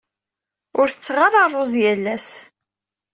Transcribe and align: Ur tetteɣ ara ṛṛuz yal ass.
Ur 0.79 0.87
tetteɣ 0.89 1.17
ara 1.27 1.47
ṛṛuz 1.49 1.73
yal 1.81 2.05
ass. 2.15 2.29